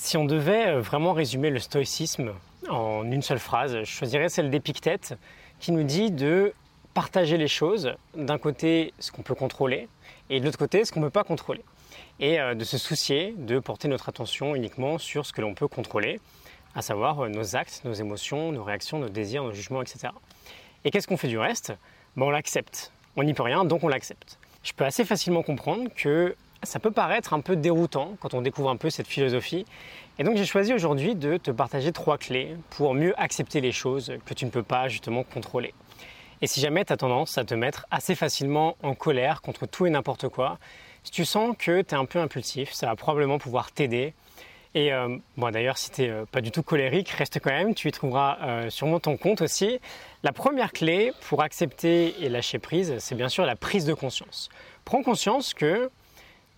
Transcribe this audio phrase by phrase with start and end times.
[0.00, 2.32] Si on devait euh, vraiment résumer le stoïcisme
[2.70, 5.18] en une seule phrase, je choisirais celle d'Épictète
[5.58, 6.54] qui nous dit de
[6.94, 9.88] partager les choses, d'un côté ce qu'on peut contrôler
[10.30, 11.64] et de l'autre côté ce qu'on ne peut pas contrôler.
[12.20, 15.66] Et euh, de se soucier de porter notre attention uniquement sur ce que l'on peut
[15.66, 16.20] contrôler,
[16.76, 20.10] à savoir euh, nos actes, nos émotions, nos réactions, nos désirs, nos jugements, etc.
[20.84, 21.72] Et qu'est-ce qu'on fait du reste?
[22.16, 22.92] Ben, On l'accepte.
[23.16, 24.38] On n'y peut rien, donc on l'accepte.
[24.62, 28.70] Je peux assez facilement comprendre que ça peut paraître un peu déroutant quand on découvre
[28.70, 29.64] un peu cette philosophie.
[30.18, 34.12] Et donc j'ai choisi aujourd'hui de te partager trois clés pour mieux accepter les choses
[34.26, 35.74] que tu ne peux pas justement contrôler.
[36.40, 39.86] Et si jamais tu as tendance à te mettre assez facilement en colère contre tout
[39.86, 40.58] et n'importe quoi,
[41.02, 44.14] si tu sens que tu es un peu impulsif, ça va probablement pouvoir t'aider.
[44.74, 47.74] Et euh, bon, d'ailleurs, si tu n'es euh, pas du tout colérique, reste quand même,
[47.74, 49.80] tu y trouveras euh, sûrement ton compte aussi.
[50.22, 54.50] La première clé pour accepter et lâcher prise, c'est bien sûr la prise de conscience.
[54.84, 55.90] Prends conscience que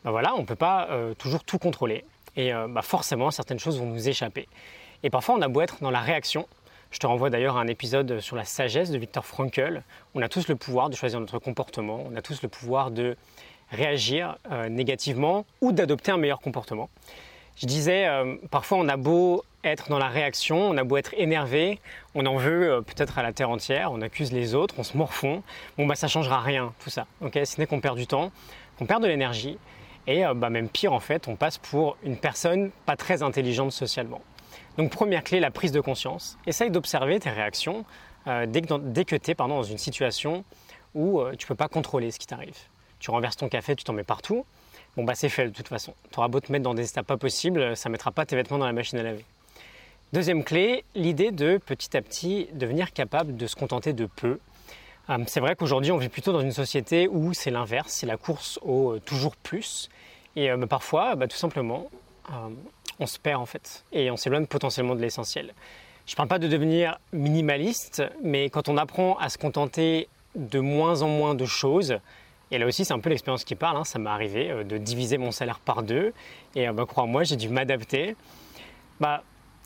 [0.04, 2.04] ben voilà, on ne peut pas euh, toujours tout contrôler.
[2.36, 4.48] Et euh, bah, forcément, certaines choses vont nous échapper.
[5.02, 6.46] Et parfois, on a beau être dans la réaction.
[6.90, 9.82] Je te renvoie d'ailleurs à un épisode sur la sagesse de Viktor Frankl.
[10.14, 12.04] On a tous le pouvoir de choisir notre comportement.
[12.10, 13.16] On a tous le pouvoir de
[13.70, 16.88] réagir euh, négativement ou d'adopter un meilleur comportement.
[17.56, 18.08] Je disais,
[18.50, 21.78] parfois on a beau être dans la réaction, on a beau être énervé,
[22.14, 25.42] on en veut peut-être à la terre entière, on accuse les autres, on se morfond.
[25.76, 27.06] Bon bah ça changera rien tout ça.
[27.20, 28.32] Ok, ce n'est qu'on perd du temps,
[28.78, 29.58] qu'on perd de l'énergie
[30.06, 33.72] et euh, bah, même pire, en fait, on passe pour une personne pas très intelligente
[33.72, 34.20] socialement.
[34.76, 36.38] Donc première clé, la prise de conscience.
[36.46, 37.84] Essaye d'observer tes réactions
[38.26, 40.44] euh, dès que, tu es dans une situation
[40.94, 42.56] où euh, tu ne peux pas contrôler ce qui t'arrive.
[42.98, 44.44] Tu renverses ton café, tu t'en mets partout.
[44.96, 45.94] Bon bah c'est fait de toute façon.
[46.10, 48.36] Tu auras beau te mettre dans des états pas possibles, ça ne mettra pas tes
[48.36, 49.24] vêtements dans la machine à laver.
[50.12, 54.40] Deuxième clé, l'idée de petit à petit devenir capable de se contenter de peu
[55.26, 58.58] c'est vrai qu'aujourd'hui, on vit plutôt dans une société où c'est l'inverse, c'est la course
[58.62, 59.88] au euh, toujours plus.
[60.36, 61.90] Et euh, bah, parfois, bah, tout simplement,
[63.00, 65.52] on se perd en fait et on s'éloigne potentiellement de l'essentiel.
[66.06, 70.60] Je ne parle pas de devenir minimaliste, mais quand on apprend à se contenter de
[70.60, 71.98] moins en moins de choses,
[72.52, 75.18] et là aussi c'est un peu l'expérience qui parle, hein, ça m'est arrivé de diviser
[75.18, 76.12] mon salaire par deux,
[76.54, 78.14] et bah, crois-moi, j'ai dû m'adapter.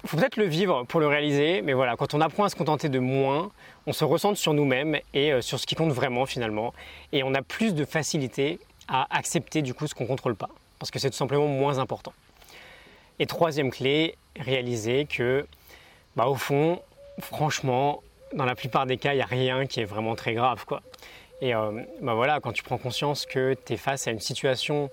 [0.07, 2.89] Faut peut-être le vivre pour le réaliser, mais voilà, quand on apprend à se contenter
[2.89, 3.51] de moins,
[3.87, 6.75] on se ressent sur nous-mêmes et euh, sur ce qui compte vraiment finalement,
[7.13, 10.51] et on a plus de facilité à accepter du coup ce qu'on ne contrôle pas,
[10.79, 12.13] parce que c'est tout simplement moins important.
[13.19, 15.47] Et troisième clé, réaliser que,
[16.17, 16.81] bah, au fond,
[17.21, 18.03] franchement,
[18.35, 20.83] dans la plupart des cas, il n'y a rien qui est vraiment très grave, quoi.
[21.41, 24.91] Et euh, bah voilà, quand tu prends conscience que tu es face à une situation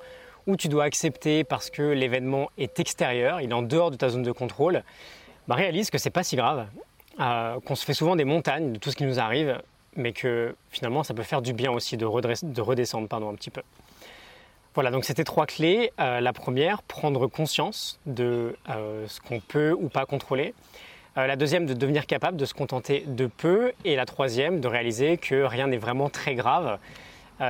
[0.47, 4.09] où tu dois accepter parce que l'événement est extérieur, il est en dehors de ta
[4.09, 4.83] zone de contrôle,
[5.47, 6.67] bah réalise que c'est pas si grave,
[7.19, 9.61] euh, qu'on se fait souvent des montagnes de tout ce qui nous arrive,
[9.95, 13.49] mais que finalement ça peut faire du bien aussi de, de redescendre pardon, un petit
[13.49, 13.61] peu.
[14.73, 15.91] Voilà, donc c'était trois clés.
[15.99, 20.53] Euh, la première, prendre conscience de euh, ce qu'on peut ou pas contrôler.
[21.17, 23.73] la deuxième, de devenir capable de se contenter de peu.
[23.83, 26.79] Et la troisième, de réaliser que rien n'est vraiment très grave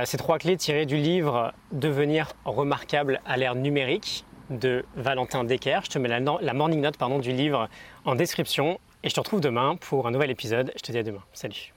[0.04, 5.80] ces trois clés tirées du livre Devenir remarquable à l'ère numérique de Valentin Decker.
[5.84, 7.68] Je te mets la, morning note du livre
[8.04, 10.72] en description et je te retrouve demain pour un nouvel épisode.
[10.76, 11.22] Je te dis à demain.
[11.32, 11.72] Salut.